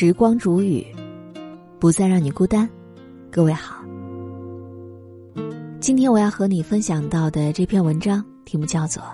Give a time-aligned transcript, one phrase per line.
[0.00, 0.86] 时光煮雨，
[1.80, 2.70] 不再让你孤单。
[3.32, 3.82] 各位好，
[5.80, 9.02] 今天我要和你分享到的这篇文章题目叫做《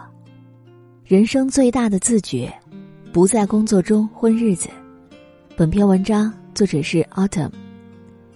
[1.07, 2.53] 人生最大的自觉，
[3.15, 4.69] 不在工作中混日子》。
[5.57, 7.51] 本篇文章作者是 Autumn，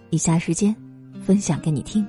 [0.09, 0.75] 以下时间
[1.21, 2.03] 分享给你听。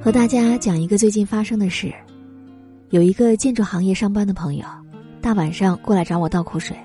[0.00, 1.92] 和大家讲一个最近发生的事。
[2.94, 4.64] 有一个建筑行业上班的朋友，
[5.20, 6.76] 大晚上过来找我倒苦水，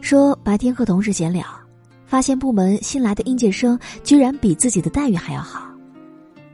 [0.00, 1.44] 说白天和同事闲聊，
[2.06, 5.70] 发现部门新来的应届生居然比自己的待遇还要好。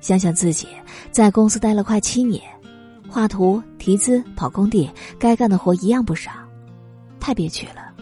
[0.00, 0.66] 想想自己
[1.12, 2.42] 在公司待了快七年，
[3.08, 4.90] 画图、提资、跑工地，
[5.20, 6.32] 该干的活一样不少，
[7.20, 7.94] 太憋屈了。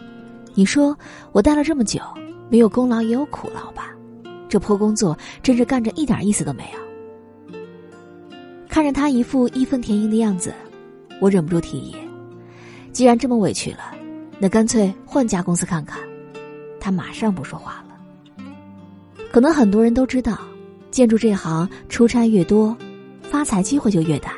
[0.55, 0.97] 你说
[1.33, 2.01] 我待了这么久，
[2.49, 3.91] 没有功劳也有苦劳吧？
[4.49, 6.86] 这破工作真是干着一点意思都没有。
[8.69, 10.53] 看着他一副义愤填膺的样子，
[11.19, 11.95] 我忍不住提议
[12.91, 13.95] ：“既然这么委屈了，
[14.39, 15.99] 那干脆换家公司看看。”
[16.79, 18.45] 他马上不说话了。
[19.31, 20.39] 可能很多人都知道，
[20.91, 22.75] 建筑这行出差越多，
[23.23, 24.33] 发财机会就越大。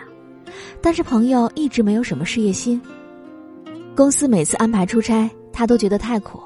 [0.81, 2.81] 但是朋友一直没有什么事业心，
[3.95, 6.39] 公司每次安排出差，他都觉得太苦，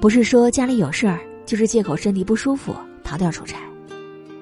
[0.00, 3.58] 不是说家里有事儿，就是借口身体不舒服逃掉出差。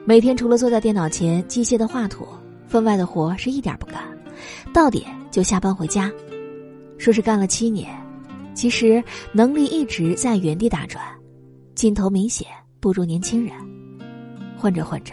[0.04, 2.26] 每天除了坐在电脑前机械的画图。
[2.72, 4.02] 分外的活是一点不干，
[4.72, 6.10] 到点就下班回家，
[6.96, 7.94] 说是干了七年，
[8.54, 11.04] 其实能力一直在原地打转，
[11.74, 12.48] 劲头明显
[12.80, 13.54] 不如年轻人。
[14.56, 15.12] 混着混着，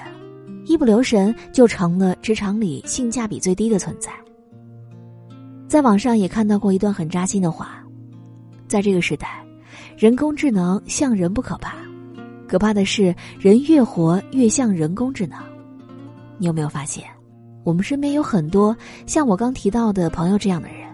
[0.68, 4.10] 一不留神就成了职场里性价比最低的存在。
[5.68, 7.84] 在网上也看到过一段很扎心的话，
[8.70, 9.44] 在这个时代，
[9.98, 11.76] 人工智能像人不可怕，
[12.48, 15.38] 可怕的是人越活越像人工智能。
[16.38, 17.04] 你有没有发现？
[17.70, 18.76] 我们身边有很多
[19.06, 20.88] 像我刚提到的朋友这样的人，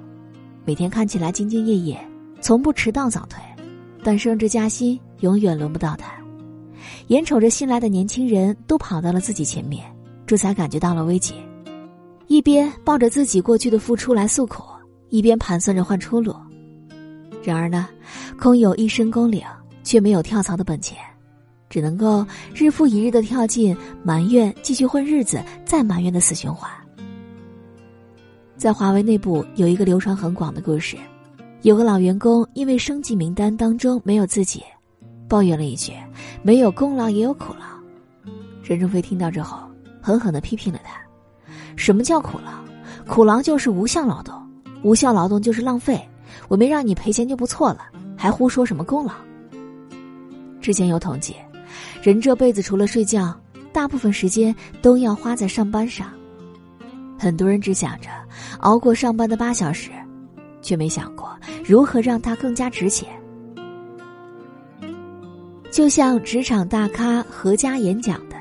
[0.65, 1.97] 每天看起来兢兢业业，
[2.41, 3.41] 从不迟到早退，
[4.03, 6.13] 但升职加薪永远轮不到他。
[7.07, 9.85] 眼瞅着新来的年轻人都跑到了自己前面，
[10.27, 11.35] 这才感觉到了危机。
[12.27, 14.61] 一边抱着自己过去的付出来诉苦，
[15.07, 16.35] 一边盘算着换出路。
[17.41, 17.87] 然而呢，
[18.37, 19.41] 空有一身功领，
[19.81, 20.97] 却没有跳槽的本钱。
[21.69, 26.69] 只能够日复一日的跳进埋怨，继续混日子，再埋怨的死循环。
[28.55, 30.95] 在华为内部有一个流传很广的故事，
[31.63, 34.63] 有个老员工因为升级名单当中没有自己，
[35.27, 35.91] 抱怨了一句
[36.41, 37.65] ：“没有功劳也有苦劳。”
[38.63, 39.59] 任正非听到之后，
[40.01, 40.95] 狠狠的批评了他
[41.75, 42.51] ：“什么叫苦劳？
[43.05, 44.33] 苦劳就是无效劳动，
[44.83, 45.99] 无效劳动就是浪费。
[46.47, 47.87] 我没让你赔钱就不错了，
[48.17, 49.13] 还胡说什么功劳？”
[50.61, 51.35] 之前有统计。
[52.05, 53.35] 人这辈子除了睡觉，
[53.73, 56.13] 大部分时间都要花在上班上。
[57.17, 58.09] 很多人只想着
[58.59, 59.89] 熬过上班的八小时，
[60.61, 61.35] 却没想过
[61.66, 63.09] 如何让它更加值钱。
[65.71, 68.35] 就像职场大咖何家演讲的：“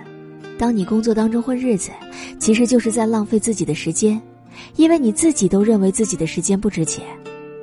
[0.60, 1.90] 当你工作当中混日子，
[2.38, 4.20] 其实就是在浪费自己的时间，
[4.76, 7.02] 因为你自己都认为自己的时间不值钱，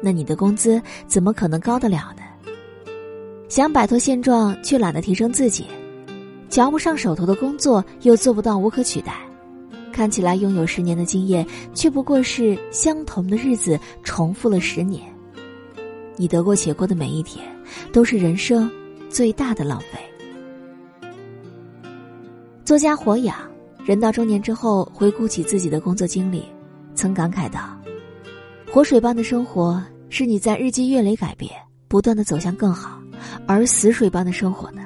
[0.02, 2.24] 那你的工资怎么可能高得了呢？
[3.50, 5.68] 想摆脱现状，却懒得提升自己。”
[6.52, 9.16] 瞧不上手头的工作，又做不到无可取代，
[9.94, 15.02] 看起来拥有十年的经验，却不过是相同的日子重复了十年。
[16.18, 17.44] 你得过且过的每一天，
[17.94, 18.70] 都是人生
[19.10, 21.08] 最大的浪费。
[22.66, 23.38] 作家火养，
[23.86, 26.44] 人到中年之后，回顾起自己的工作经历，
[26.94, 27.80] 曾感慨道
[28.70, 31.50] ：“活水般的生活，是你在日积月累改变，
[31.88, 33.00] 不断的走向更好；
[33.48, 34.82] 而死水般的生活呢？”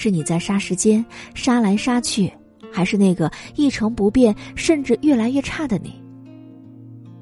[0.00, 1.04] 是你在杀时间，
[1.34, 2.32] 杀来杀去，
[2.70, 6.00] 还是那个一成不变，甚至越来越差的你？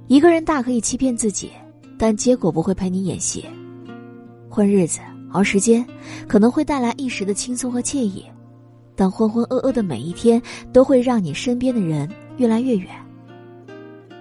[0.09, 1.51] 一个人大可以欺骗自己，
[1.97, 3.43] 但结果不会陪你演戏。
[4.51, 5.01] 混日子、
[5.33, 5.87] 熬时间，
[6.29, 8.23] 可能会带来一时的轻松和惬意，
[8.95, 10.41] 但浑浑噩噩的每一天，
[10.71, 12.07] 都会让你身边的人
[12.37, 12.91] 越来越远。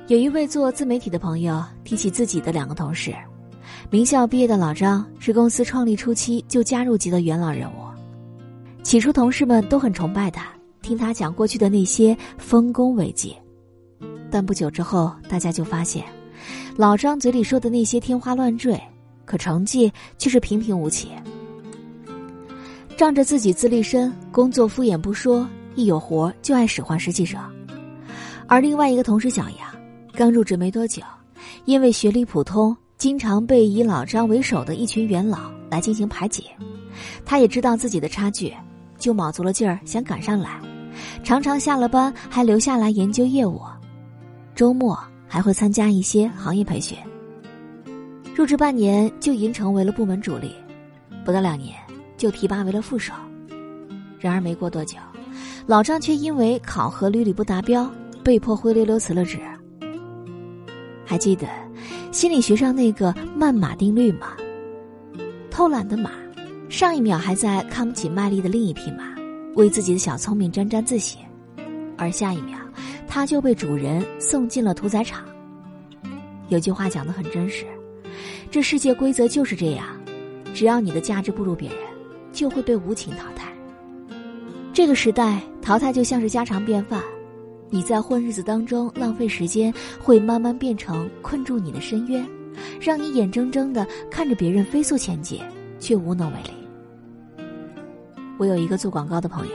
[0.08, 3.14] 有一位做自媒体的朋友提起自己的两个同事，
[3.90, 7.95] 名校毕业的老张是公司创立初期就加入级的元老人物。
[8.86, 10.46] 起初，同事们都很崇拜他，
[10.84, 13.36] 听他讲过去的那些丰功伟绩。
[14.30, 16.06] 但不久之后，大家就发现，
[16.78, 18.80] 老张嘴里说的那些天花乱坠，
[19.26, 21.10] 可成绩却是平平无奇。
[22.96, 27.42] 仗着自己资历深，工作敷衍不说，一有活就爱使唤实习生。
[28.46, 29.68] 而另外一个同事小杨，
[30.14, 31.02] 刚入职没多久，
[31.66, 36.44] 因为学历普通，经常被以老张为首的一群元老来进行排挤。
[37.26, 38.54] 他也知道自己的差距。
[39.06, 40.60] 就卯足了劲儿想赶上来，
[41.24, 43.62] 常常下了班还留下来研究业务，
[44.56, 44.98] 周末
[45.28, 46.98] 还会参加一些行业培训。
[48.34, 50.56] 入职半年就已经成为了部门主力，
[51.24, 51.76] 不到两年
[52.18, 53.14] 就提拔为了副手。
[54.20, 54.98] 然而没过多久，
[55.68, 57.88] 老张却因为考核屡屡不达标，
[58.24, 59.38] 被迫灰溜溜辞了职。
[61.06, 61.48] 还记得
[62.12, 64.30] 心理学上那个慢马定律吗？
[65.52, 66.10] 偷懒的马，
[66.70, 69.16] 上一秒还在看不起卖力的另一匹马，
[69.56, 71.20] 为自己的小聪明沾沾自喜，
[71.98, 72.58] 而下一秒，
[73.08, 75.24] 他就被主人送进了屠宰场。
[76.50, 77.66] 有句话讲的很真实，
[78.52, 79.86] 这世界规则就是这样，
[80.54, 81.80] 只要你的价值不如别人，
[82.34, 83.52] 就会被无情淘汰。
[84.74, 87.02] 这个时代，淘汰就像是家常便饭。
[87.70, 92.26] 你在混日子当中浪费时间，会慢慢变成困住你的深渊，
[92.80, 95.42] 让你眼睁睁的看着别人飞速前进，
[95.86, 97.46] 却无能为力。
[98.40, 99.54] 我有一个做广告的朋友，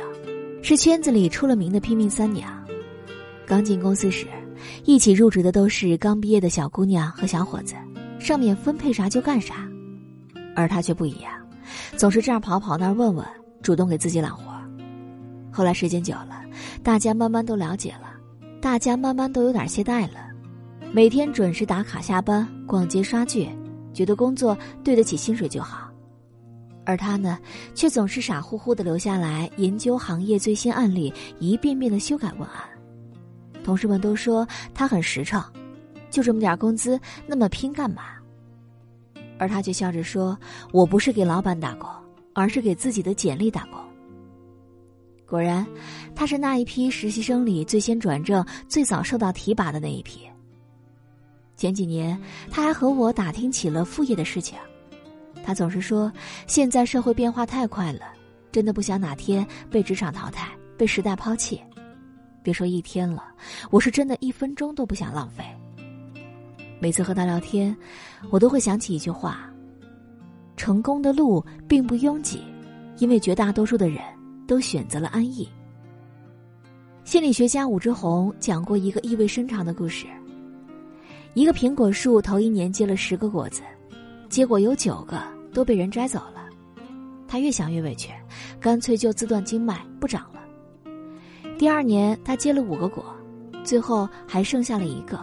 [0.63, 2.49] 是圈子里出了名的拼命三娘。
[3.45, 4.29] 刚进公司时，
[4.85, 7.75] 一起入职的都是刚毕业的小姑娘和小伙子，
[8.21, 9.69] 上面分配啥就干啥，
[10.55, 11.33] 而他却不一样，
[11.97, 13.27] 总是这儿跑跑那问问，
[13.61, 14.53] 主动给自己揽活。
[15.51, 16.45] 后来时间久了。
[16.85, 18.13] 大家慢慢都了解了，
[18.63, 20.29] 大家慢慢都有点懈怠了。
[20.93, 23.49] 每天准时打卡下班，逛街刷剧，
[23.93, 25.90] 觉得工作对得起薪水就好。
[26.85, 27.39] 而他呢，
[27.75, 32.63] 却总是傻乎乎的留下来研究行业最新案例，一遍遍的修改文案。
[33.63, 35.43] 同事们都说他很实诚，
[36.11, 38.05] 就这么点工资，那么拼干嘛？
[39.39, 40.37] 而他却笑着说
[40.73, 41.89] ：“我不是给老板打工，
[42.35, 43.79] 而是给自己的简历打工。”
[45.27, 45.65] 果然，
[46.15, 50.21] 他是那一批实习生里最先转正、最早受到提拔的那一批。
[51.57, 54.59] 前几年，他还和我打听起了副业的事情。
[55.51, 56.13] 他总是说
[56.47, 58.03] ：“现在社会变化太快了，
[58.53, 61.61] 真的不想哪天被职场淘汰、被时代抛弃。
[62.41, 63.25] 别说一天了，
[63.69, 65.43] 我是真的一分钟都不想浪费。”
[66.79, 67.77] 每次和他聊天，
[68.31, 69.51] 我都会想起一句话
[70.57, 72.45] ：“成功的路并不拥挤，
[72.99, 74.01] 因为绝大多数的人。”
[74.47, 75.49] 都选择了安逸。
[77.03, 80.07] 心理学家武志红讲过一个意味深长的故事：
[81.35, 83.63] 一个苹果树头一年结了十个果子，
[84.29, 86.47] 结果有九个都被人摘走了。
[87.29, 88.11] 他越想越委屈，
[88.61, 90.41] 干脆就自断经脉不长了。
[91.57, 93.05] 第二年他结了五个果，
[93.63, 95.21] 最后还剩下了一个。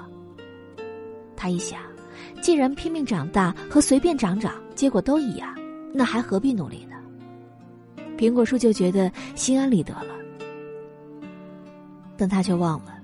[1.35, 1.79] 他一想，
[2.41, 5.53] 既然拼命长大和随便长长结果都一样，
[5.93, 6.95] 那还何必努力呢？
[8.17, 10.15] 苹果树就觉得心安理得了，
[12.17, 12.97] 但他却忘了，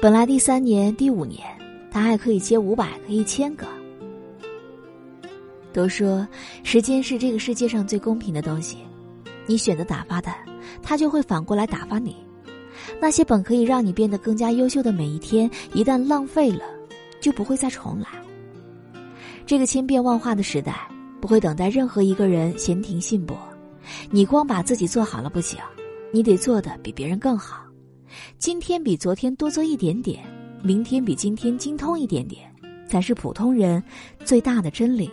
[0.00, 1.46] 本来第三年、第五年，
[1.90, 3.66] 他还可以结五百个、一千个。
[5.72, 6.26] 都说
[6.62, 8.78] 时间是这个世界上最公平的东西，
[9.46, 10.36] 你选择打发它，
[10.82, 12.16] 它就会反过来打发你。
[13.00, 16.64] 那些本可以让你变得更加优秀的每一天，一旦浪费了，
[17.20, 18.06] 就不会再重来。
[19.46, 20.88] 这个千变万化的时代，
[21.20, 23.36] 不会等待任何一个人闲庭信步。
[24.10, 25.58] 你光把自己做好了不行，
[26.12, 27.64] 你得做的比别人更好。
[28.38, 30.24] 今天比昨天多做一点点，
[30.62, 32.52] 明天比今天精通一点点，
[32.88, 33.82] 才是普通人
[34.24, 35.10] 最大的真理。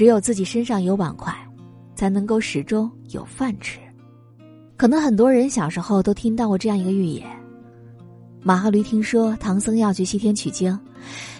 [0.00, 1.30] 只有自己身上有碗筷，
[1.94, 3.78] 才能够始终有饭吃。
[4.78, 7.28] 可能很多人小时候都听到过这样一个寓言：
[8.40, 10.80] 马和驴听说唐僧要去西天取经，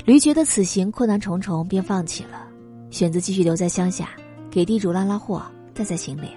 [0.04, 2.46] 驴觉得此行困难重重，便放弃了，
[2.90, 4.10] 选择继续留在乡下，
[4.50, 5.42] 给地主拉拉货。
[5.72, 6.28] 带在行李，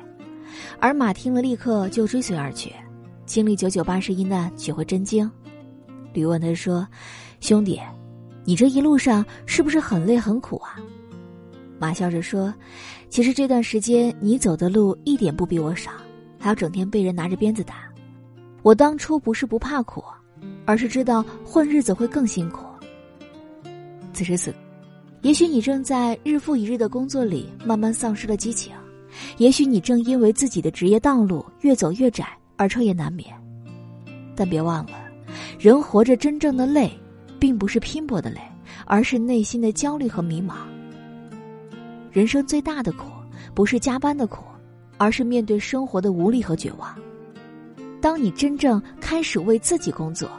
[0.79, 2.71] 而马听了立刻就追随而去，
[3.25, 5.29] 经历九九八十一难，取回真经。
[6.13, 6.87] 驴问他说
[7.41, 7.81] ：“兄弟，
[8.45, 10.79] 你这一路上是不是很累很苦啊？”
[11.79, 12.53] 马笑着说
[13.09, 15.91] ：“其实这段时间你走的路一点不比我少，
[16.39, 17.89] 还要整天被人拿着鞭子打。
[18.61, 20.03] 我当初不是不怕苦，
[20.65, 22.65] 而是知道混日子会更辛苦。
[24.13, 24.57] 此时此刻，
[25.21, 28.73] 也许你正在日复一日的工作里慢慢丧失了激情。”
[29.37, 33.31] 也许你正因为自己的职业道路越走越窄而彻夜难眠，
[34.35, 34.93] 但别忘了，
[35.59, 36.91] 人活着真正的累，
[37.37, 38.41] 并不是拼搏的累，
[38.87, 40.53] 而是内心的焦虑和迷茫。
[42.13, 43.09] 人生最大的苦，
[43.53, 44.43] 不是加班的苦，
[44.97, 46.95] 而是面对生活的无力和绝望。
[47.99, 50.29] 当你真正开始为自己工作，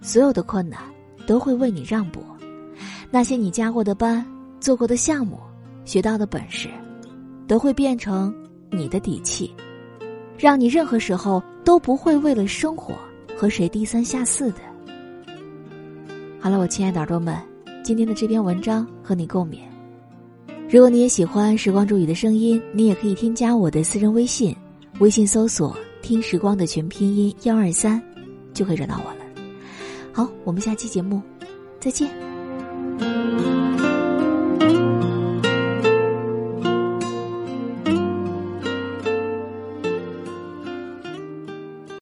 [0.00, 0.80] 所有的困难
[1.26, 2.24] 都会为你让步，
[3.10, 4.26] 那些你加过的班、
[4.58, 5.38] 做过的项目、
[5.84, 6.68] 学到的本事。
[7.48, 8.34] 都会变成
[8.70, 9.52] 你的底气，
[10.38, 12.94] 让你任何时候都不会为了生活
[13.36, 14.60] 和谁低三下四的。
[16.40, 17.36] 好了，我亲爱的耳朵们，
[17.84, 19.71] 今天的这篇文章和你共勉。
[20.72, 24.56] 如果你也喜欢时光煮雨的声音，你也可以添加我的私人微信，
[25.00, 28.02] 微信搜索“听时光”的全拼音幺二三，
[28.54, 29.26] 就会找到我了。
[30.14, 31.20] 好，我们下期节目
[31.78, 32.31] 再见。